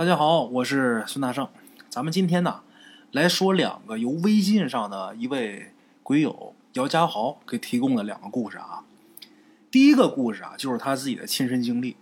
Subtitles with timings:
[0.00, 1.46] 大家好，我是孙大圣。
[1.90, 2.62] 咱们今天呢，
[3.12, 8.82] 来说两个由微信上的一位鬼友姚家豪给提供的两个故事啊。
[9.70, 11.98] 第一个故事啊，就是他自己的亲身经历。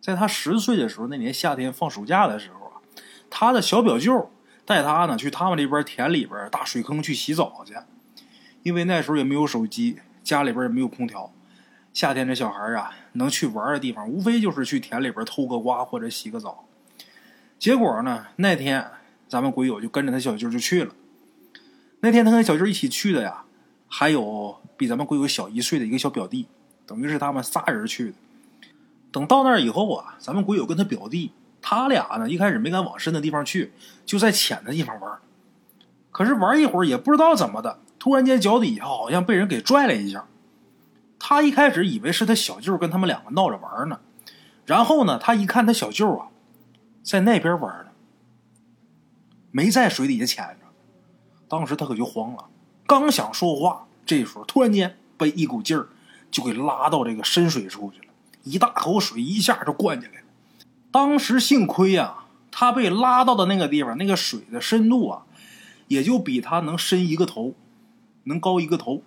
[0.00, 2.80] 在他十岁的时候，那年夏天放暑假的时候啊，
[3.28, 4.30] 他的小表舅
[4.64, 7.74] 带他呢去他们这边田里边大水坑去洗澡去。
[8.62, 11.30] 因为那时候也没有手机，家里边也没有空调，
[11.92, 16.64] 夏天这小孩啊能去玩的地方，无非就是去田里边偷个瓜或者洗个澡。
[17.58, 18.86] 结果呢，那天
[19.28, 20.92] 咱们鬼友就跟着他小舅就去了。
[22.00, 23.44] 那天他跟小舅一起去的呀，
[23.88, 26.46] 还有比咱们鬼友小一岁的一个小表弟，
[26.86, 28.14] 等于是他们仨人去的。
[29.10, 33.72] 等到那儿以后啊，咱们鬼友跟他表弟，他俩呢一开始没敢往深的地方去，
[34.04, 35.18] 就在浅的地方玩。
[36.12, 40.26] 可是玩一会儿也不知道怎么的，突然间脚底下好像被人给拽了一下。
[41.18, 43.98] 他一开始以为是他小舅跟他们两个闹着玩呢，
[44.66, 46.28] 然后呢，他一看他小舅啊。
[47.06, 47.92] 在那边玩呢，
[49.52, 50.66] 没在水底下潜着。
[51.46, 52.46] 当时他可就慌了，
[52.84, 55.86] 刚想说话，这时候突然间被一股劲儿
[56.32, 60.26] 就给拉到这个深水处去了，一大口水一下就灌进来了。
[60.90, 65.22] 当时幸亏呀，他被拉到的那个地方，那个水的深度啊，
[65.86, 67.54] 也就比他能深一个头，
[68.24, 69.02] 能高一个头。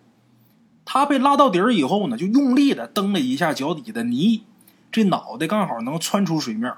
[0.86, 4.45] 他被拉到底儿以后呢，就用力的蹬了一下脚底的泥，
[4.89, 6.73] 这脑袋刚好能窜出水面。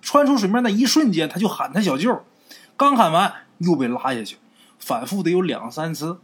[0.00, 2.22] 穿出水面那一瞬间，他就喊他小舅，
[2.76, 4.36] 刚喊完又被拉下去，
[4.78, 6.20] 反复得有两三次。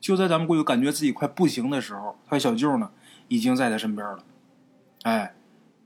[0.00, 2.90] 就在咱们鬼友感觉自己快不行的时候，他小舅呢
[3.28, 4.24] 已经在他身边了，
[5.02, 5.34] 哎，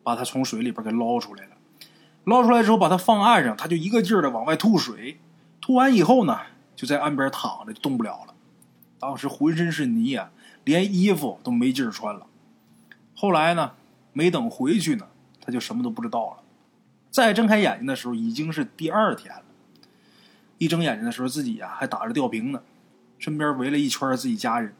[0.02, 1.50] 把他从水里边给捞出来了。
[2.24, 5.18] 捞出来之后，把他放岸上，他就一个劲儿的往外吐水。
[5.60, 6.40] 吐完以后呢，
[6.76, 8.34] 就在岸边躺着，动不了了。
[8.98, 10.30] 当时浑身是泥啊，
[10.64, 12.26] 连衣服都没劲儿穿了。
[13.14, 13.72] 后来呢，
[14.12, 15.06] 没等回去呢，
[15.40, 16.43] 他就什么都不知道了。
[17.14, 19.44] 再睁开眼睛的时候，已经是第二天了。
[20.58, 22.60] 一睁眼睛的时候，自己呀还打着吊瓶呢，
[23.20, 24.74] 身边围了一圈自己家人。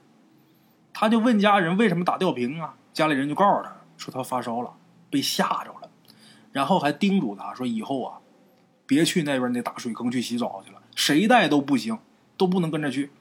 [0.93, 2.75] 他就问家人为什么打吊瓶啊？
[2.93, 4.75] 家里人就告诉他说他发烧了，
[5.11, 5.89] 被吓着了，
[6.50, 8.19] 然后还叮嘱他说以后啊，
[8.84, 11.97] 别去那边那大水坑去洗澡去了，谁带都不行，
[12.37, 13.12] 都不能跟着去。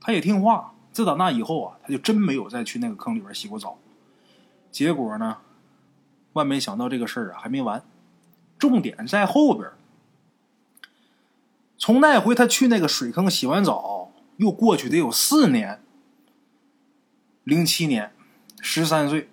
[0.00, 3.76] 他也听话，自打那以后啊，他就真没有再去那个坑里边洗过澡。
[4.70, 5.38] 结果呢，
[6.34, 7.82] 万没想到这个事儿啊还没完。
[8.58, 9.70] 重点在后边。
[11.78, 15.82] 从那回他去那个水坑洗完澡，又过去得有四年。
[17.44, 18.12] 零七年，
[18.60, 19.28] 十三岁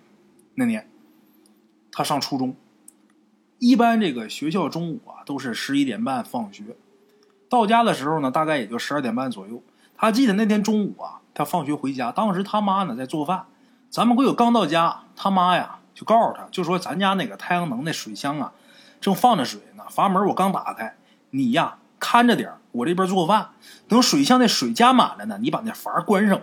[0.54, 0.88] 那年，
[1.90, 2.54] 他上初中。
[3.58, 6.76] 一般这个学校中午啊都是十一点半放学，
[7.48, 9.62] 到家的时候呢大概也就十二点半左右。
[9.96, 13.46] 他记得那天中午啊，他放学回家，当时他妈呢在做饭。
[13.88, 18.52] 咱们鬼友刚到家，他妈呀就告诉他，就说咱家那个太阳能那水箱啊。
[19.04, 20.96] 正放着水呢，阀门我刚打开，
[21.28, 23.50] 你呀看着点我这边做饭。
[23.86, 26.40] 等水箱那水加满了呢，你把那阀关上。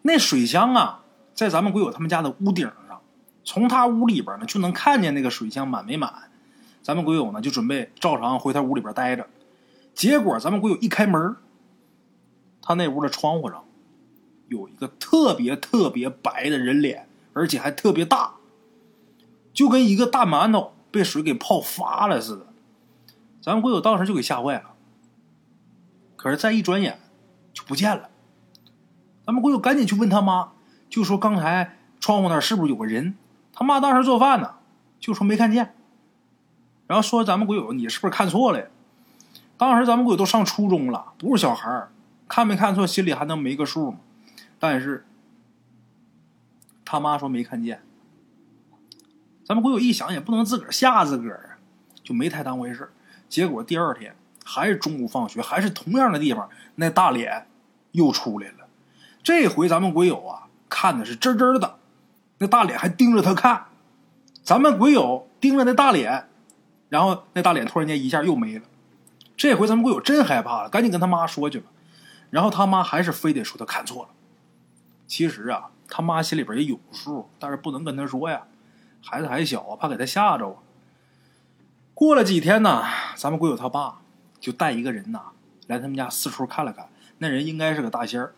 [0.00, 1.02] 那水箱啊，
[1.34, 3.02] 在咱们鬼友他们家的屋顶上，
[3.44, 6.30] 从他屋里边呢就能看见那个水箱满没满。
[6.80, 9.26] 咱们鬼友呢就准备照常回他屋里边待着。
[9.92, 11.36] 结果咱们鬼友一开门，
[12.62, 13.62] 他那屋的窗户上
[14.48, 18.36] 有一个特别特别白的人脸，而且还特别大，
[19.52, 20.72] 就跟一个大馒头。
[20.92, 22.46] 被水给泡发了似的，
[23.40, 24.74] 咱们鬼友当时就给吓坏了。
[26.16, 27.00] 可是再一转眼
[27.52, 28.10] 就不见了。
[29.26, 30.52] 咱们鬼友赶紧去问他妈，
[30.90, 33.16] 就说刚才窗户那是不是有个人？
[33.52, 34.56] 他妈当时做饭呢，
[35.00, 35.74] 就说没看见。
[36.86, 38.68] 然后说咱们鬼友你是不是看错了？
[39.56, 41.88] 当时咱们鬼友都上初中了，不是小孩，
[42.28, 43.98] 看没看错心里还能没个数吗？
[44.58, 45.06] 但是
[46.84, 47.82] 他妈说没看见。
[49.44, 51.58] 咱们鬼友一想，也不能自个儿吓自个儿啊，
[52.02, 52.90] 就没太当回事
[53.28, 54.14] 结果第二天
[54.44, 57.46] 还是中午放学，还是同样的地方，那大脸
[57.92, 58.66] 又出来了。
[59.22, 61.76] 这回咱们鬼友啊，看的是真真的，
[62.38, 63.66] 那大脸还盯着他看。
[64.42, 66.28] 咱们鬼友盯着那大脸，
[66.88, 68.64] 然后那大脸突然间一下又没了。
[69.36, 71.64] 这回咱们鬼友真害怕了，赶紧跟他妈说去了。
[72.30, 74.08] 然后他妈还是非得说他看错了。
[75.06, 78.42] 其实啊，他妈心里边也有数，但是不能跟他说呀。
[79.04, 80.54] 孩子还小，怕给他吓着啊。
[81.92, 82.82] 过了几天呢，
[83.16, 84.00] 咱们鬼友他爸
[84.40, 85.20] 就带一个人呐
[85.66, 86.88] 来他们家四处看了看，
[87.18, 88.34] 那人应该是个大仙儿。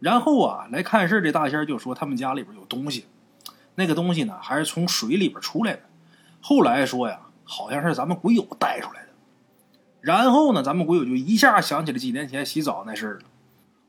[0.00, 3.06] 然后啊，来看事这大仙儿就说他们家里边有东西，
[3.74, 5.80] 那个东西呢还是从水里边出来的。
[6.40, 9.08] 后来说呀，好像是咱们鬼友带出来的。
[10.00, 13.18] 然后呢，咱们鬼友就一下想起了几年前洗澡那事儿。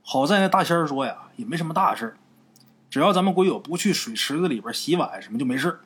[0.01, 2.18] 好在那大仙儿说呀，也没什么大事儿
[2.90, 5.80] 只要咱们鬼友不去水池子里边洗碗什么就没事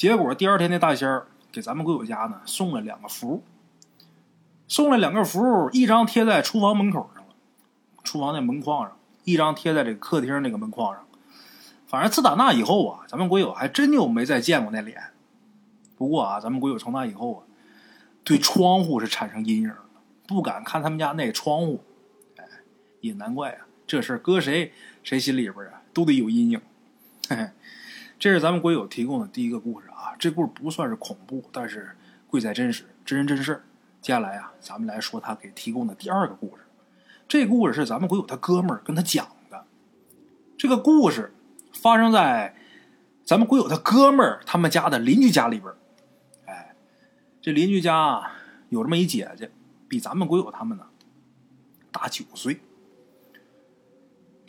[0.00, 3.44] 结果第二天，那大仙儿给咱们鬼友家呢送了两个符，
[4.66, 7.34] 送了两个符，一张贴在厨房门口上了，
[8.02, 11.04] 厨房那门框上；一张贴在这客厅那个门框上。
[11.86, 14.98] 反正自打那以后啊，咱们鬼友还真就没再见过那脸。
[15.98, 17.44] 不过啊，咱们鬼友从那以后啊，
[18.24, 19.84] 对窗户是产生阴影了，
[20.26, 21.84] 不敢看他们家那窗户。
[22.38, 22.44] 哎，
[23.02, 26.62] 也难怪啊，这事搁谁谁心里边啊都得有阴影。
[27.28, 27.50] 嘿嘿，
[28.20, 30.14] 这是咱们鬼友提供的第一个故事啊。
[30.18, 31.96] 这故事不算是恐怖，但是
[32.28, 33.64] 贵在真实，真人真事
[34.00, 36.62] 接下来啊，咱们来说他给提供的第二个故事。
[37.26, 39.64] 这故事是咱们鬼友他哥们儿跟他讲的。
[40.56, 41.34] 这个故事。
[41.72, 42.54] 发生在
[43.24, 45.72] 咱们鬼友他哥们儿他们家的邻居家里边
[46.46, 46.74] 哎，
[47.40, 48.32] 这邻居家
[48.68, 49.50] 有这么一姐姐，
[49.88, 50.84] 比咱们鬼友他们呢
[51.90, 52.60] 大九岁。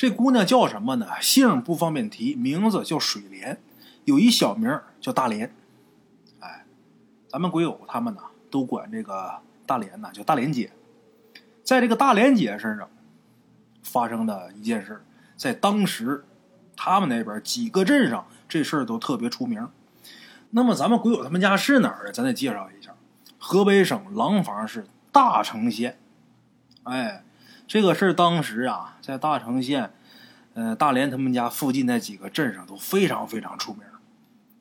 [0.01, 1.05] 这姑娘叫什么呢？
[1.21, 3.61] 姓不方便提，名字叫水莲，
[4.05, 5.53] 有一小名叫大莲。
[6.39, 6.65] 哎，
[7.29, 9.31] 咱们鬼友他们呢都管这个
[9.67, 10.71] 大莲呢叫大莲姐。
[11.63, 12.89] 在这个大莲姐身上
[13.83, 15.05] 发生的一件事，
[15.37, 16.25] 在当时。
[16.75, 19.69] 他们那边几个镇上这事儿都特别出名。
[20.49, 22.11] 那么咱们鬼友他们家是哪儿的？
[22.11, 22.95] 咱得介绍一下，
[23.37, 25.99] 河北省廊坊市大城县。
[26.85, 27.23] 哎，
[27.71, 29.93] 这个事儿当时啊，在大城县，
[30.55, 33.83] 呃，大连他们家附近那几个镇上都非常非常出名。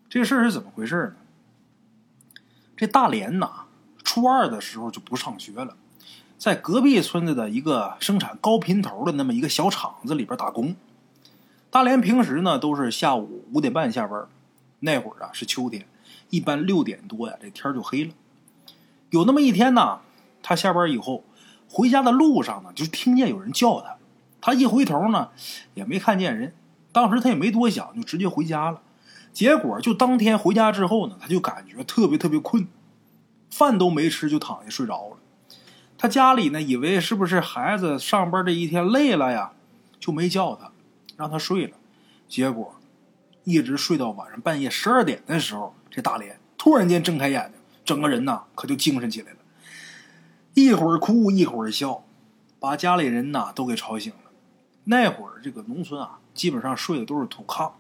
[0.09, 2.41] 这事儿是怎么回事呢？
[2.77, 3.65] 这大连呐，
[4.05, 5.77] 初二的时候就不上学了，
[6.39, 10.77] 在隔壁村子的一个生产高频头的那么一个小厂子里边打工。
[11.69, 14.25] 大连平时呢都是下午五点半下班，
[14.79, 15.85] 那会儿啊是秋天，
[16.29, 18.13] 一般六点多呀这天就黑了。
[19.11, 19.99] 有那么一天呢，
[20.45, 21.25] 他下班以后
[21.71, 23.97] 回家的路上呢，就听见有人叫他。
[24.41, 25.29] 他一回头呢，
[25.75, 26.55] 也没看见人。
[26.93, 28.83] 当时他也没多想，就直接回家了。
[29.33, 32.67] 结果就当天回家之后呢，他就感觉特别特别困，
[33.51, 35.17] 饭都没吃就躺下睡着了。
[35.97, 39.53] 他家里呢以为是不是孩子上班这一天累了呀，
[40.01, 40.73] 就没叫他。
[41.17, 41.77] 让他睡了，
[42.27, 42.75] 结果
[43.45, 49.39] 一直睡到晚上半夜十二点的时候，这大连突然间睁开眼睛，整个人呢可就精神起来了，
[50.55, 52.05] 一会儿哭一会儿笑，
[52.59, 54.31] 把家里人呐都给吵醒了。
[54.85, 57.73] 那会儿这个农村啊，基本上睡的都是土炕，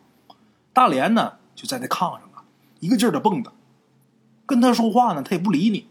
[0.72, 2.44] 大连呢就在那炕上啊，
[2.78, 3.50] 一个劲儿的蹦跶，
[4.46, 5.88] 跟他说话呢，他也不理你。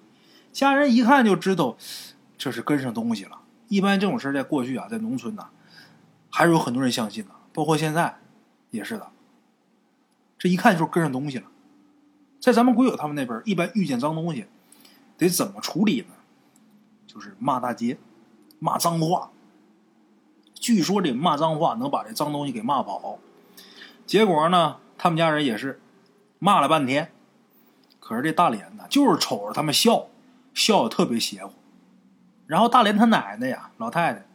[0.51, 1.77] 家人一看就知道
[2.37, 3.39] 这是跟上东西了。
[3.67, 5.49] 一般这种事在过去啊，在农村呐，
[6.29, 7.31] 还是有很多人相信的。
[7.53, 8.19] 包括现在，
[8.71, 9.09] 也是的。
[10.37, 11.45] 这一看就是跟上东西了。
[12.39, 14.45] 在咱们鬼友他们那边，一般遇见脏东西，
[15.17, 16.15] 得怎么处理呢？
[17.11, 17.97] 就是骂大街，
[18.59, 19.31] 骂脏话。
[20.53, 23.17] 据说这骂脏话能把这脏东西给骂跑。
[24.05, 25.81] 结果呢，他们家人也是
[26.37, 27.11] 骂了半天。
[27.99, 30.05] 可是这大连呢，就是瞅着他们笑，
[30.53, 31.53] 笑的特别邪乎。
[32.45, 34.27] 然后大连他奶奶呀，老太太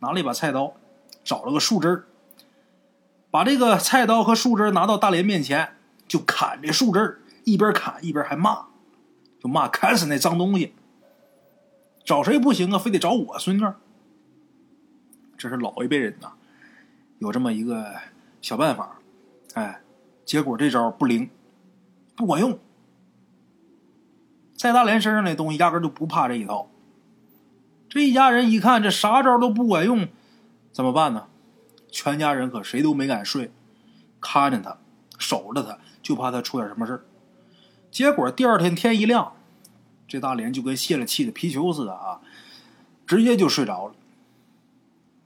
[0.00, 0.74] 拿了一把菜刀，
[1.22, 2.06] 找了个树枝儿。
[3.30, 5.76] 把这个菜刀和树枝拿到大连面前，
[6.08, 8.66] 就砍这树枝一边砍一边还骂，
[9.40, 10.74] 就骂砍死那脏东西。
[12.06, 12.78] 找谁不行啊？
[12.78, 13.64] 非得找我孙女。
[15.36, 16.32] 这是老一辈人呐，
[17.18, 17.94] 有这么一个
[18.40, 19.00] 小办法，
[19.54, 19.82] 哎，
[20.24, 21.28] 结果这招不灵，
[22.14, 22.58] 不管用。
[24.54, 26.70] 在大连身上那东西压根就不怕这一套。
[27.88, 30.08] 这一家人一看这啥招都不管用，
[30.72, 31.26] 怎么办呢？
[31.90, 33.50] 全家人可谁都没敢睡，
[34.20, 34.78] 看着他，
[35.18, 37.04] 守着他，就怕他出点什么事儿。
[37.90, 39.34] 结果第二天天一亮，
[40.08, 42.20] 这大连就跟泄了气的皮球似的啊，
[43.06, 43.94] 直接就睡着了。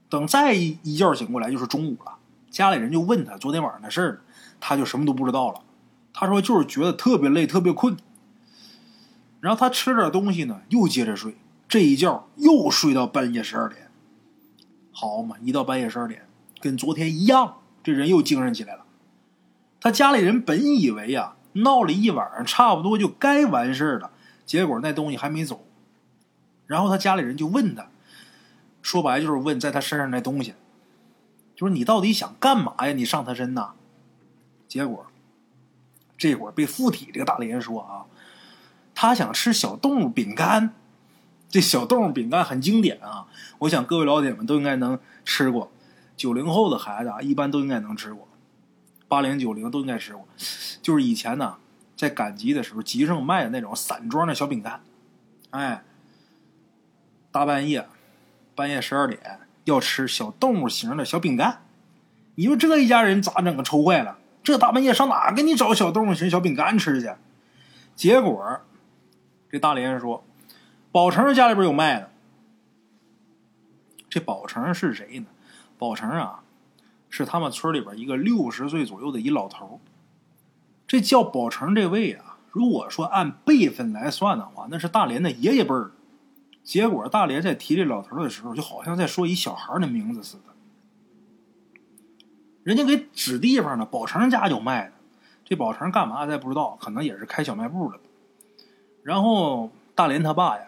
[0.09, 2.17] 等再一一觉醒过来，就是中午了。
[2.49, 4.21] 家里人就问他昨天晚上的事儿，
[4.59, 5.61] 他就什么都不知道了。
[6.13, 7.95] 他说就是觉得特别累，特别困。
[9.39, 11.37] 然后他吃点东西呢，又接着睡。
[11.69, 13.89] 这一觉又睡到半夜十二点。
[14.91, 16.27] 好嘛，一到半夜十二点。
[16.59, 18.83] 跟昨天一样，这人又精神起来了。
[19.79, 24.11] 他家里人本以为呀，闹了一晚上，差不多就该完事儿了。
[24.51, 25.65] 结果那东西还没走。
[26.67, 27.87] 然后他家里人就问他，
[28.81, 30.55] 说白就是问在他身上那东西，
[31.55, 32.91] 就是你到底想干嘛呀？
[32.91, 33.75] 你上他身呐？
[34.67, 35.05] 结果
[36.17, 38.07] 这会儿被附体这个大连说啊，
[38.93, 40.73] 他想吃小动物饼干。
[41.47, 43.27] 这小动物饼干很经典啊，
[43.59, 45.71] 我想各位老铁们都应该能吃过。
[46.17, 48.27] 九零后的孩子啊，一般都应该能吃过，
[49.07, 50.27] 八零九零都应该吃过。
[50.81, 51.55] 就是以前呢，
[52.01, 54.81] 在赶集的时候，集上卖的那种散装的小饼干。
[55.51, 55.83] 哎，
[57.31, 57.87] 大半夜，
[58.55, 61.61] 半夜十二点要吃小动物型的小饼干，
[62.33, 63.61] 你说这一家人咋整啊？
[63.61, 64.17] 愁坏了！
[64.41, 67.13] 这大半夜上哪给你找小动物型小饼干吃去？
[67.95, 68.61] 结果
[69.51, 70.23] 这大连人说，
[70.91, 72.09] 宝成家里边有卖的。
[74.09, 75.27] 这宝成是谁呢？
[75.77, 76.41] 宝成啊，
[77.11, 79.79] 是他们村里边一个六十岁左右的一老头。
[80.91, 85.91] 这叫宝成这位啊，如果说按辈分来算的话，那是大连的爷爷辈儿。
[86.65, 90.53] 结果大连在提这老头的时候，就好像在说一小孩的名字似的。
[92.63, 94.91] 人家给指地方呢，宝成家有卖的。
[95.45, 96.25] 这宝成干嘛？
[96.25, 97.97] 咱不知道，可能也是开小卖部的。
[99.01, 100.65] 然后大连他爸呀，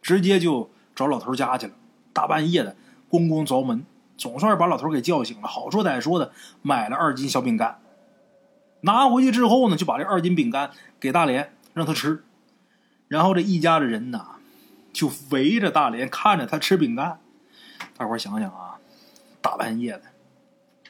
[0.00, 1.72] 直接就找老头家去了。
[2.12, 2.74] 大半夜的，
[3.08, 3.86] 咣咣凿门，
[4.18, 5.46] 总算是把老头给叫醒了。
[5.46, 7.78] 好说歹说的，买了二斤小饼干，
[8.82, 10.70] 拿回去之后呢，就把这二斤饼干
[11.00, 12.22] 给大连让他吃。
[13.08, 14.36] 然后这一家的人呐。
[14.92, 17.18] 就围着大连看着他吃饼干，
[17.96, 18.76] 大伙想想啊，
[19.40, 20.02] 大半夜的，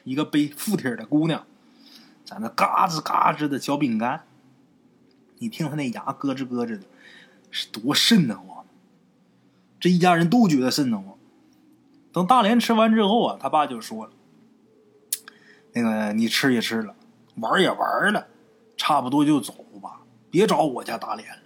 [0.03, 1.47] 一个背腹贴的姑娘，
[2.25, 4.25] 在那嘎吱嘎吱的嚼饼干，
[5.37, 6.83] 你听他那牙咯吱咯吱的，
[7.49, 8.65] 是多瘆得慌！
[9.79, 11.17] 这一家人都觉得瘆得慌。
[12.11, 14.11] 等大连吃完之后啊，他爸就说了
[15.71, 16.93] ：“那个你吃也吃了，
[17.35, 18.27] 玩也玩了，
[18.77, 21.43] 差不多就走吧，别找我家大连了。”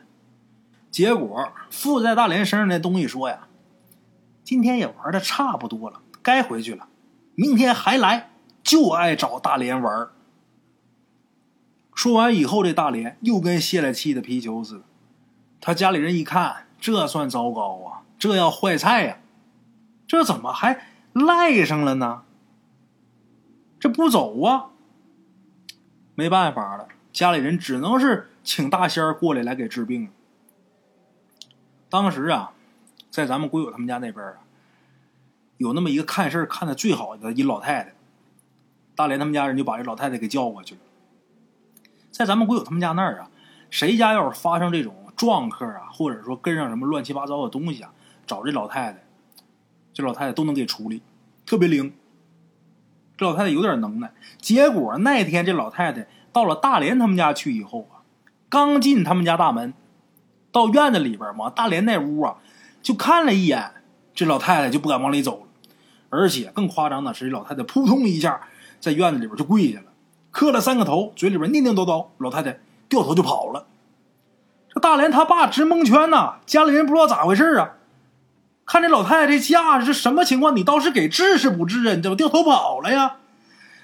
[0.89, 3.47] 结果附在大连身上那东西说呀
[4.43, 6.87] ：“今天也玩的差不多了，该回去了。
[7.35, 8.31] 明天还来，
[8.63, 10.09] 就爱找大连玩。”
[11.93, 14.83] 说完以后，这大连又跟泄了气的皮球似的。
[15.59, 18.01] 他家里人一看，这算糟糕啊！
[18.19, 19.19] 这要坏菜呀！
[20.07, 22.23] 这怎么还赖上了呢？
[23.79, 24.69] 这不走啊？
[26.17, 30.09] 没办法了，家里人只能是请大仙儿过来来给治病。
[31.89, 32.53] 当时啊，
[33.11, 34.37] 在咱们鬼友他们家那边啊，
[35.57, 37.93] 有那么一个看事儿看的最好的一老太太。
[38.95, 40.81] 大连他们家人就把这老太太给叫过去了。
[42.09, 43.29] 在咱们鬼友他们家那儿啊，
[43.69, 47.93] 谁家要是发生这种撞客啊，或者说跟上什么乱七八糟的东西啊，
[48.25, 49.03] 找这老太太，
[49.93, 51.03] 这老太太都能给处理，
[51.45, 51.93] 特别灵。
[53.17, 54.13] 这老太太有点能耐。
[54.39, 58.05] 结果那天这老太太到了大连他们家去以后啊，
[58.47, 59.73] 刚进他们家大门。
[60.49, 62.37] 到院子里边往大连那屋啊，
[62.81, 63.71] 就看了一眼，
[64.15, 65.47] 这老太太就不敢往里走了。
[66.09, 68.41] 而且更夸张的是，这老太太扑通一下
[68.79, 69.85] 在院子里边就跪下了，
[70.31, 72.07] 磕了三个头，嘴里边念念叨叨。
[72.17, 73.67] 老太太掉头就跑了。
[74.69, 77.73] 这大连他爸直蒙圈呐，家里人不知道咋回事啊。
[78.67, 80.55] 看这老太太这架势，是什么情况？
[80.55, 81.95] 你倒是给治是不治啊？
[81.95, 83.15] 你怎么掉头跑了呀？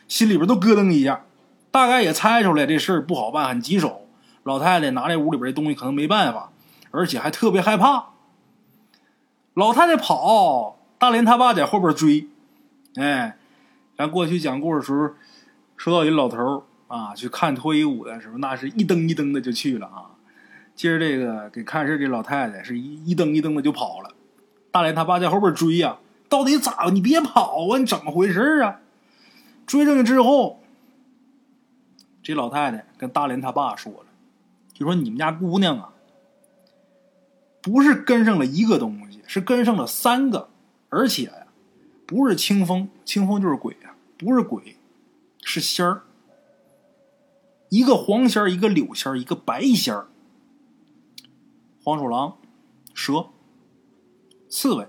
[0.10, 1.24] 心里边都咯噔一下，
[1.72, 4.08] 大概也猜出来这事儿不好办，很棘手。
[4.44, 6.52] 老太太拿这屋里边的东西，可能没办法。
[6.92, 8.10] 而且还特别害怕，
[9.56, 12.28] 老太太跑，大连他爸在后边追。
[12.98, 13.36] 哎，
[13.98, 15.10] 咱过去讲故事时候
[15.76, 20.12] 说到一老头啊，去看脱衣舞的时候，那是一蹬一蹬的就去了啊。
[20.76, 24.12] 今儿这个给看事这老太太是一一蹬一蹬的就跑了，
[24.74, 26.92] 大连他爸在后边追呀，到底咋了？
[26.92, 27.78] 你别跑啊！
[27.78, 28.80] 你怎么回事啊？
[29.68, 30.62] 追上去之后，
[32.24, 34.06] 这老太太跟大连他爸说了，
[34.74, 35.94] 就说你们家姑娘啊。
[37.62, 40.50] 不是跟上了一个东西，是跟上了三个，
[40.90, 41.46] 而且呀，
[42.08, 44.76] 不是清风，清风就是鬼啊，不是鬼，
[45.44, 46.02] 是仙儿。
[47.70, 50.08] 一个黄仙儿，一个柳仙儿，一个白仙儿。
[51.84, 52.38] 黄鼠狼、
[52.96, 53.28] 蛇、
[54.54, 54.88] 刺猬。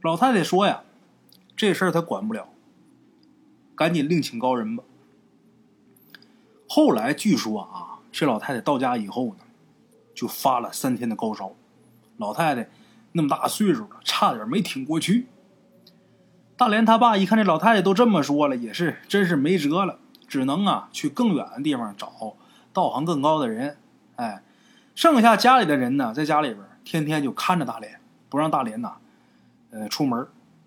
[0.00, 0.82] 老太太说呀，
[1.56, 2.48] 这事儿她管不了，
[3.76, 4.82] 赶紧另请高人吧。
[6.68, 9.44] 后来据说啊，这老太太到家以后呢。
[10.12, 11.52] 就发了三天的高烧，
[12.18, 12.68] 老太太
[13.12, 15.26] 那么大岁数了，差点没挺过去。
[16.56, 22.36] 大连他爸一看这老太太都这么说了，也是真是没辙了，只能啊去更远的地方找
[22.74, 23.78] 道行更高的人。
[24.16, 24.42] 哎，
[24.94, 28.94] 剩下家里的人呢，在家里边天天就看着大连，不让大连呐，
[29.70, 30.26] 呃出门，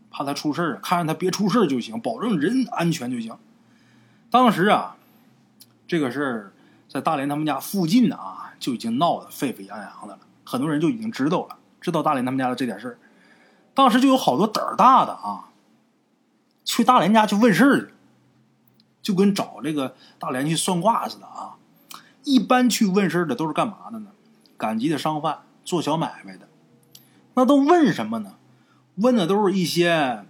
[0.09, 3.37] 怕他出事看着他别出事就行，保证人安全就行。
[4.29, 4.95] 当时啊，
[5.87, 6.53] 这个事儿
[6.87, 8.41] 在大连他们家附近呢啊。
[8.57, 12.97] 就已经闹得沸沸扬扬的了，很多人就已经知道了，知道大连他们家的这点事儿。
[13.73, 15.49] 当时就有好多胆儿大的啊，
[16.63, 17.91] 去大连家去问事儿，
[19.01, 21.57] 就跟找这个大连去算卦似的啊。
[22.23, 24.11] 一般去问事儿的都是干嘛的呢？
[24.57, 26.47] 赶集的商贩，做小买卖的。
[27.33, 28.35] 那都问什么呢？
[28.95, 30.23] 问的都是一些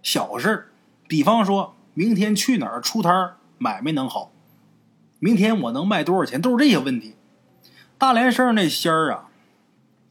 [0.00, 0.66] 小事儿，
[1.08, 4.30] 比方说明天去哪儿出摊儿，买卖能好。
[5.18, 6.40] 明天我能卖多少钱？
[6.40, 7.16] 都是这些问题。
[7.98, 9.30] 大连市上那仙儿啊，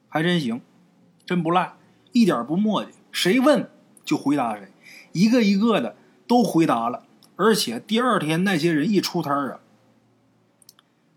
[0.09, 0.59] 还真行，
[1.25, 1.75] 真不赖，
[2.11, 3.69] 一点不磨叽，谁问
[4.03, 4.73] 就回答谁，
[5.13, 5.95] 一个一个的
[6.27, 7.03] 都回答了。
[7.37, 9.59] 而且第二天那些人一出摊啊，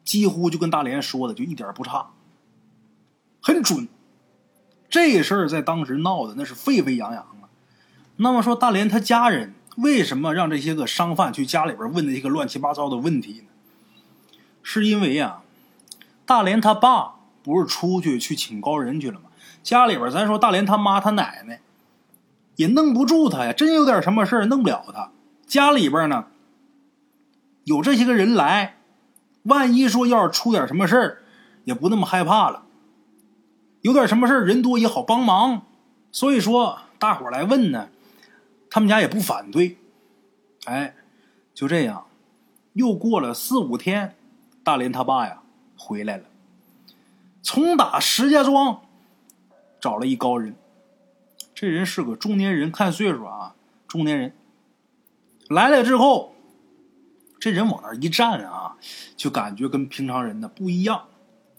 [0.05, 2.11] 几乎就跟大连说的就一点不差，
[3.49, 3.89] 很准。
[4.91, 7.49] 这事儿在当时闹的那是沸沸扬扬啊。
[8.17, 14.33] 那么说，大连他家人为什么让这些个商贩去家里边问那些个乱七八糟的问题呢？
[14.63, 15.41] 是因为呀，
[16.27, 19.31] 大连他爸不是出去去请高人去了吗？
[19.63, 21.61] 家里边咱说大连他妈他奶奶
[22.57, 25.11] 也弄不住他呀，真有点什么事儿弄不了他。
[25.47, 26.27] 家里边呢
[27.65, 28.77] 有这些个人来，
[29.45, 31.23] 万一说要是出点什么事儿，
[31.65, 32.65] 也不那么害怕了。
[33.83, 35.63] 有点什么事儿，人多也好帮忙。
[36.11, 37.89] 所以说大伙来问呢，
[38.71, 39.79] 他们家也不反对。
[40.65, 40.95] 哎，
[41.55, 42.07] 就这样，
[42.73, 44.17] 又过了四五天，
[44.65, 45.43] 大连他爸呀
[45.77, 46.25] 回来了，
[47.43, 48.83] 从打石家庄
[49.81, 50.55] 找了一高人。
[51.55, 53.55] 这人是个中年人，看岁数啊，
[53.87, 54.33] 中年人。
[55.49, 56.35] 来了之后，
[57.41, 58.77] 这人往那一站啊，
[59.17, 61.05] 就感觉跟平常人呢不一样，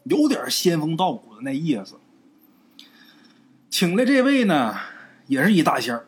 [0.04, 1.99] 有点仙风道骨的那意思。
[3.70, 4.76] 请的这位呢，
[5.28, 6.08] 也是一大仙儿。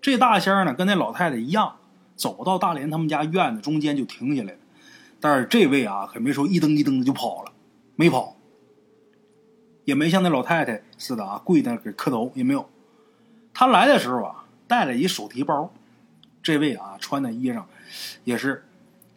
[0.00, 1.76] 这大仙儿呢，跟那老太太一样，
[2.16, 4.58] 走到大连他们家院子中间就停下来了。
[5.20, 7.52] 但是这位啊，可没说一蹬一蹬的就跑了，
[7.96, 8.36] 没跑，
[9.84, 12.68] 也没像那老太太似的啊，跪那给磕头，也没有。
[13.52, 15.72] 他来的时候啊，带了一手提包。
[16.42, 17.64] 这位啊，穿的衣裳
[18.24, 18.64] 也是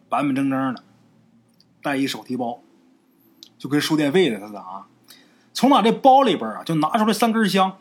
[0.08, 0.82] 板板正正的，
[1.80, 2.60] 带一手提包，
[3.56, 4.88] 就跟收电费的似的啊。
[5.52, 7.78] 从他这包里边啊，就拿出来三根香，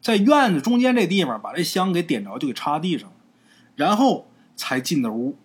[0.00, 3.14] 在院子中间这地方把这香给点着，就给插地上了，
[3.76, 5.36] 然后才进的屋。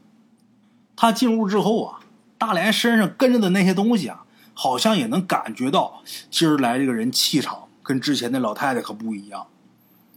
[0.96, 2.00] 他进屋之后啊，
[2.38, 9.48] 大连身上跟着的那些东西啊，好像也能感觉到今儿来这个人气场跟之前那老太太可不一样，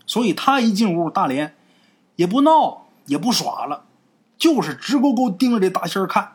[0.06, 1.54] 所以他一进屋，大连
[2.16, 2.84] 也不闹。
[3.06, 3.84] 也不耍了，
[4.36, 6.32] 就是直勾勾盯着这大仙儿看。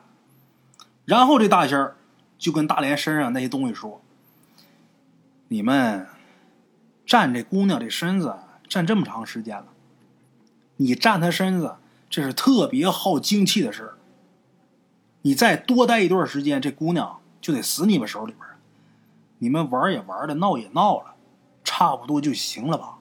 [1.03, 1.98] 然后这大仙儿
[2.38, 4.01] 就跟大连身上那些东西说
[5.51, 6.07] ：“你们
[7.05, 8.37] 站这姑娘这身子
[8.70, 9.66] 站这么长时间了，
[10.77, 11.75] 你站她身子
[12.09, 13.92] 这是特别耗精气的事。
[15.24, 18.48] 你再多待一段时间，这姑娘就得死你们手里边
[19.40, 21.16] 你们玩也玩了，闹也闹了，
[21.66, 23.00] 差不多就行了吧？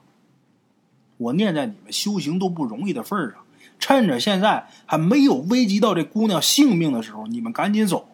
[1.15, 3.35] 我念在你们修行都不容易的份上。”
[3.79, 8.09] 趁着现在还没有危及到这姑娘性命的时候，你们赶紧走。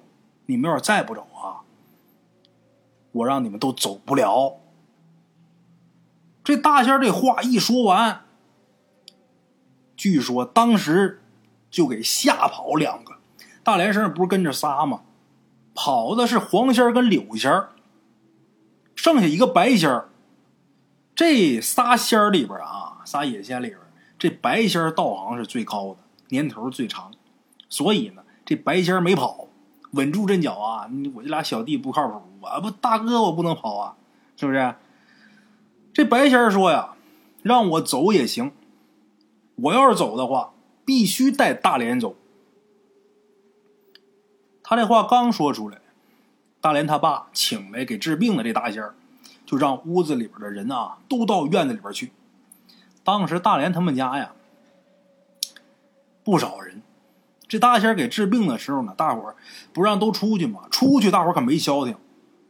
[0.45, 1.65] 你们要是再不走啊，
[3.17, 4.57] 我让你们都走不了。
[6.43, 8.21] 这大仙这话一说完，
[9.95, 11.21] 据说当时
[11.69, 13.17] 就给吓跑两个。
[13.63, 15.01] 大连生不是跟着仨吗？
[15.73, 17.51] 跑的是黄仙跟柳仙
[18.95, 20.05] 剩下一个白仙
[21.13, 23.79] 这仨仙里边啊，仨野仙里边。
[24.17, 25.97] 这白仙道行是最高的，
[26.29, 27.11] 年头最长，
[27.69, 29.47] 所以呢，这白仙没跑，
[29.91, 30.89] 稳住阵脚啊！
[31.13, 32.21] 我这俩小弟不靠谱，
[32.55, 33.95] 我不大哥我不能跑啊，
[34.35, 34.75] 是不是？
[35.93, 36.95] 这白仙说呀，
[37.41, 38.51] 让我走也行，
[39.55, 40.53] 我要是走的话，
[40.85, 42.15] 必须带大连走。
[44.63, 45.79] 他这话刚说出来，
[46.61, 48.95] 大连他爸请来给治病的这大仙儿
[49.45, 52.11] 就让屋子里边的人啊，都到院子里边去。
[53.03, 54.33] 当时大连他们家呀，
[56.23, 56.81] 不少人。
[57.47, 59.35] 这大仙给治病的时候呢，大伙儿
[59.71, 61.95] 不让都出去嘛，出去大伙儿可没消停，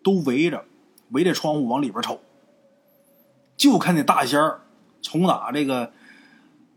[0.07, 0.63] 都围着
[1.09, 2.21] 围着窗户往里边瞅。
[3.57, 4.61] 就看那大仙儿
[5.01, 5.91] 从哪这个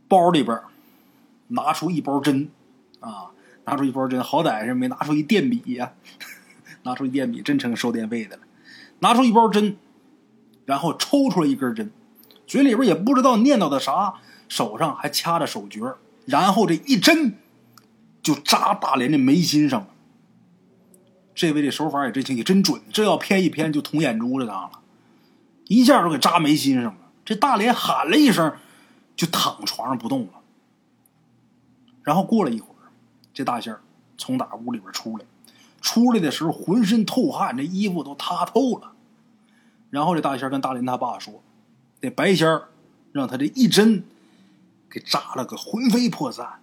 [0.08, 0.58] 包里边
[1.46, 2.50] 拿出一包针
[2.98, 3.30] 啊，
[3.66, 5.92] 拿出一包针，好歹是没拿出一电笔呀，
[6.82, 8.42] 拿出一电笔真成收电费的了。
[8.98, 9.76] 拿出一包针，
[10.64, 11.92] 然后抽出来一根针。
[12.48, 14.14] 嘴里边也不知道念叨的啥，
[14.48, 15.80] 手上还掐着手诀，
[16.26, 17.34] 然后这一针
[18.20, 19.88] 就扎大连的眉心上了。
[21.34, 24.80] 这位的手法也真清，也真准，这要偏一偏就捅眼珠子上了，
[25.68, 26.96] 一下就给扎眉心上了。
[27.24, 28.52] 这大连喊了一声，
[29.16, 30.32] 就躺床上不动了。
[32.02, 32.90] 然后过了一会儿，
[33.32, 33.80] 这大仙儿
[34.18, 35.24] 从打屋里边出来，
[35.80, 38.92] 出来的时候浑身透汗，这衣服都塌透了。
[39.90, 41.42] 然后这大仙跟大林他爸说。
[42.02, 42.68] 那白仙儿
[43.12, 44.04] 让他这一针
[44.88, 46.60] 给扎了个魂飞魄散。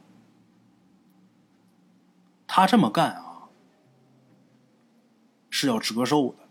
[2.48, 3.27] 他这么干啊，
[5.60, 6.46] 是要折寿的。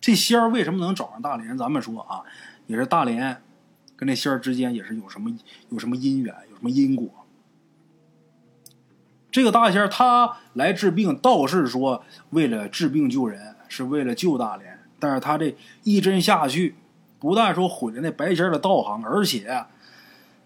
[0.00, 1.58] 这仙儿为什么能找上大连？
[1.58, 2.22] 咱们说啊，
[2.68, 3.42] 也是大连
[3.96, 5.36] 跟这仙儿之间也是有什么
[5.68, 7.08] 有什么姻缘，有什么因果。
[9.32, 16.76] 这个大仙儿他来治病，道士说为了治病救人，是为了救大连，但是他这一针下去。
[17.18, 19.66] 不但说毁了那白仙儿的道行，而且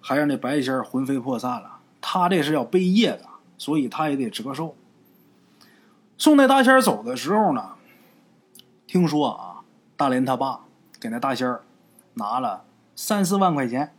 [0.00, 1.80] 还让那白仙儿魂飞魄散了。
[2.00, 3.26] 他这是要背业的，
[3.58, 4.74] 所以他也得折寿。
[6.16, 7.74] 送那大仙走的时候呢，
[8.87, 9.64] 听说啊，
[9.96, 10.61] 大连他爸
[11.00, 11.62] 给那大仙儿
[12.14, 13.94] 拿了三四万块钱。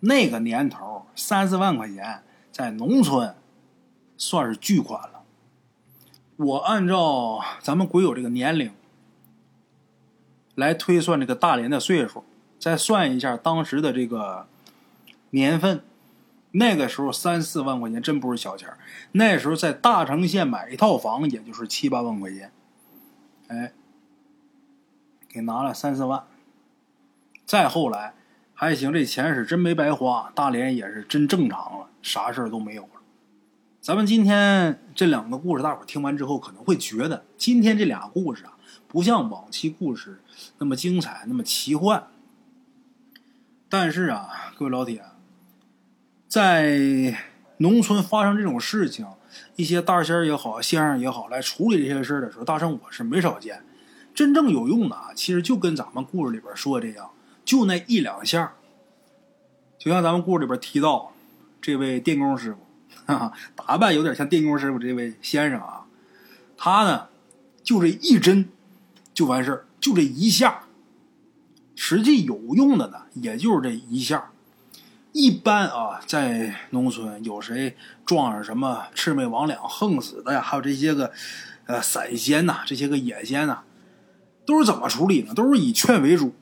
[0.00, 3.34] 那个年头，三四万块钱在农村
[4.16, 5.22] 算是巨款了。
[6.36, 8.72] 我按照咱们鬼友这个年龄
[10.56, 12.24] 来推算这个大连的岁数，
[12.58, 14.46] 再算一下当时的这个
[15.30, 15.84] 年份，
[16.52, 18.68] 那个时候三四万块钱真不是小钱
[19.12, 22.52] 那时候在大城县买一套房，也就是七八万块钱。
[23.48, 23.72] 哎，
[25.28, 26.24] 给拿了三四万。
[27.44, 28.14] 再后来。
[28.54, 33.00] 还行，这钱是真没白花，大连也是真正常了，啥事儿都没有了。
[33.80, 38.52] 咱们今天这两个故事，大伙听完之后可能会觉得，今天这俩故事啊，
[38.86, 40.20] 不像往期故事
[40.58, 42.06] 那么精彩，那么奇幻。
[43.68, 45.02] 但是啊，各位老铁，
[46.32, 47.14] 在
[47.58, 49.06] 农村发生这种事情，
[49.56, 53.62] 一些大仙也好，先生也好，来处理这些事的时候，大圣我是没少见。
[54.14, 57.10] 真正有用的啊，其实就跟咱们故事里边说的这样。
[57.44, 58.54] 就那一两下，
[59.78, 61.12] 就像咱们故事里边提到，
[61.60, 62.60] 这位电工师傅，
[63.04, 65.84] 哈哈，打扮有点像电工师傅这位先生啊，
[66.56, 67.08] 他呢
[67.62, 68.48] 就这一针
[69.12, 70.62] 就完事儿，就这一下，
[71.76, 74.31] 实际有用的呢，也就是这一下。
[75.12, 81.12] 一般啊，在农村有谁撞上什么魑魅魍魉横死的呀，还有这些个
[81.66, 83.60] 呃散仙呐，这些个野仙呐，
[84.46, 85.34] 都是怎么处理呢？
[85.34, 86.34] 都是以劝为主。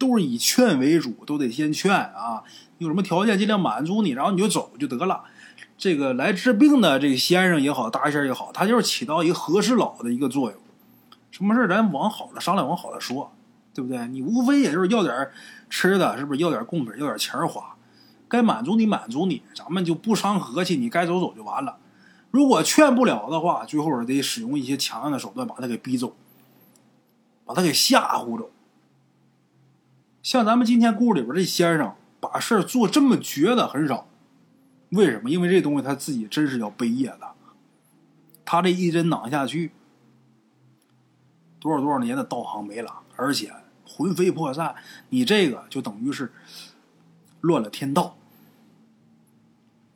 [0.00, 2.44] 都是以劝为主，都得先劝啊！
[2.78, 5.24] 有什么条件尽量满足你，然后你就走就得了。
[5.76, 10.60] 这个来治病的这个先生也好，大仙也好，他就是起到一个和事佬的一个作用。
[11.32, 13.34] 什么事咱往好了商量，往好了说，
[13.74, 14.06] 对不对？
[14.06, 15.28] 你无非也就是要点
[15.68, 16.40] 吃的，是不是？
[16.40, 17.74] 要点贡品，要点钱花，
[18.28, 21.78] 该满足你满足你，咱们就不伤和气，你该走走就完了。
[22.30, 26.14] 如果劝不了的话，最后得使用一些强硬的手段把他给逼走，
[27.46, 28.50] 把他给吓唬走。
[30.22, 34.06] 像咱们今天故事里边这先生，把事儿做这么绝的很少。
[34.90, 35.30] 为什么？
[35.30, 37.32] 因为这东西他自己真是要背业的。
[38.44, 39.72] 他这一针攮下去，
[41.58, 43.50] 多少多少年的道行没了，而且
[43.86, 44.74] 魂飞魄散。
[45.08, 46.30] 你这个就等于是
[47.40, 48.17] 乱了天道。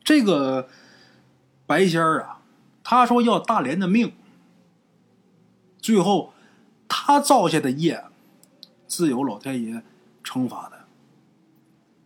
[0.03, 0.67] 这个
[1.65, 2.41] 白仙儿啊，
[2.83, 4.13] 他说要大连的命，
[5.79, 6.33] 最后
[6.87, 8.05] 他造下的业，
[8.87, 9.83] 自有老天爷。
[10.25, 10.85] 惩罚的，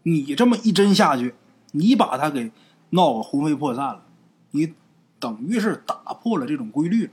[0.02, 1.36] 你这么一针下去，
[1.72, 2.52] 你把他给
[2.90, 4.04] 闹个魂飞魄散了，
[4.52, 4.74] 你
[5.20, 7.12] 等于是打破了这种规律了。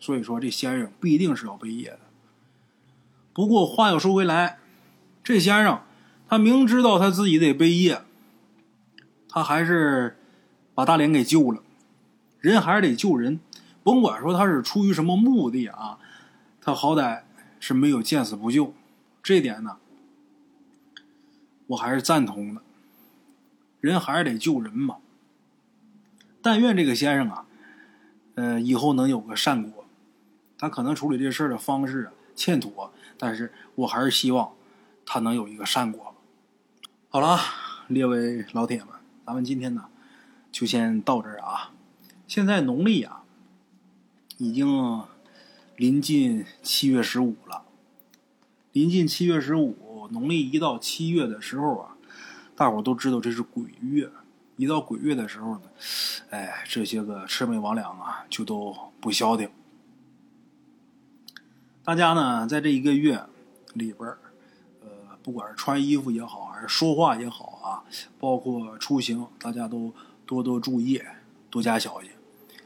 [0.00, 2.00] 所以说，这先生必定是要背业的。
[3.34, 4.58] 不过话又说回来，
[5.22, 5.82] 这先生
[6.26, 8.02] 他明知道他自己得背业，
[9.30, 10.18] 他还是
[10.74, 11.62] 把大连给救了。
[12.40, 13.38] 人还是得救人，
[13.82, 15.98] 甭管说他是出于什么目的啊，
[16.60, 17.22] 他好歹
[17.58, 18.74] 是没有见死不救，
[19.22, 19.76] 这点呢。
[21.68, 22.62] 我还是赞同的，
[23.80, 24.96] 人还是得救人嘛。
[26.42, 27.46] 但愿这个先生啊，
[28.34, 29.84] 呃，以后能有个善果。
[30.58, 34.52] 他可能处理这事儿的方式欠妥，但是我还是希望
[35.06, 36.14] 他能有一个善果。
[37.08, 37.38] 好了，
[37.88, 38.88] 列位老铁们，
[39.30, 39.84] 咱们今天呢
[40.50, 41.70] 就先到这儿啊。
[42.26, 43.22] 现在农历啊
[44.38, 45.04] 已经
[45.76, 47.62] 临近七月十五了，
[48.72, 50.08] 临近七月十五。
[50.10, 51.96] 农历一到七月的时候啊，
[52.56, 54.10] 大伙都知道这是鬼月。
[54.56, 55.62] 一到鬼月的时候呢，
[56.30, 59.48] 哎，这些个魑魅魍魉啊，就都不消停。
[61.84, 63.24] 大家呢，在这一个月
[63.74, 64.08] 里边
[64.80, 64.88] 呃，
[65.22, 67.84] 不管是穿衣服也好，还是说话也好啊，
[68.18, 69.92] 包括出行，大家都
[70.26, 71.02] 多多注意，
[71.50, 72.10] 多加小心。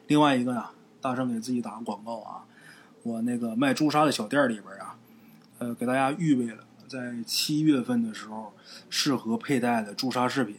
[0.07, 0.67] 另外一个呢，
[1.01, 2.45] 大圣给自己打个广告啊，
[3.03, 4.97] 我那个卖朱砂的小店里边啊，
[5.59, 6.65] 呃，给大家预备了。
[6.87, 8.53] 在七月份的时候，
[8.89, 10.57] 适合佩戴的朱砂饰品。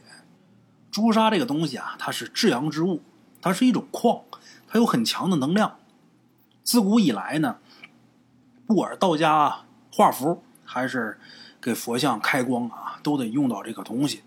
[0.90, 3.00] 朱砂这个东西啊，它是至阳之物，
[3.40, 4.22] 它是一种矿，
[4.66, 5.78] 它有很强的能量。
[6.62, 7.58] 自古以来呢，
[8.66, 11.18] 不管是道家画符，还是
[11.60, 14.24] 给佛像开光啊，都得用到这个东西。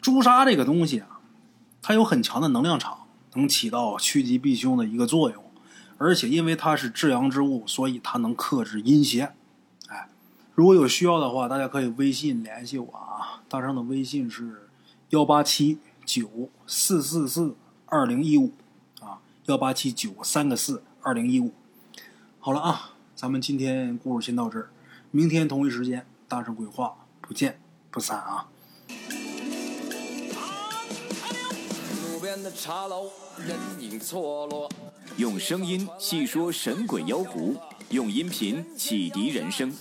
[0.00, 1.20] 朱砂这个东西啊，
[1.82, 5.44] 它有很强的能量场，能起到趋吉避凶的一个作用。
[5.98, 9.34] 而且因为它是至阳之物，所以它能克制阴邪。
[10.54, 13.42] 如果有需要的话，大家可以微信联系我啊。
[13.50, 14.70] 大圣的微信是
[15.10, 18.52] 幺八七九四四四二零一五
[19.00, 21.52] 啊，幺八七九三个四二零一五。
[22.40, 24.70] 好了啊，咱们今天故事先到这儿，
[25.10, 27.58] 明天同一时间大圣鬼话不见
[27.94, 28.44] 不散啊。
[32.02, 34.68] 路边的茶楼，人影错落。
[35.16, 37.54] 用声音细说神鬼妖狐，
[37.90, 39.72] 用音频启迪人生。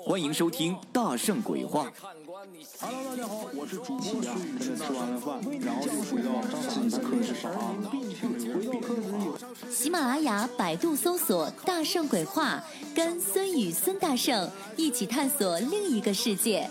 [0.00, 1.88] 欢迎收听《大圣鬼话》。
[2.78, 7.74] Hello，大家好，我是主播孙宇，吃完了饭，然后就回到自己的课室上啊。
[9.68, 12.62] 喜马拉雅、百度搜索“大圣鬼话”，
[12.94, 16.70] 跟孙宇、孙大圣一起探索另一个世界。